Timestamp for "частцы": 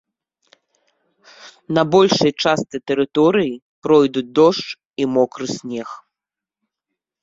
2.45-2.77